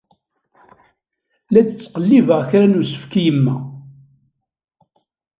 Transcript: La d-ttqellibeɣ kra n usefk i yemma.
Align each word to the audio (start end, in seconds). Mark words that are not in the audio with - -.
La 1.51 1.61
d-ttqellibeɣ 1.61 2.41
kra 2.49 2.67
n 2.67 2.79
usefk 2.81 3.13
i 3.19 3.21
yemma. 3.25 3.55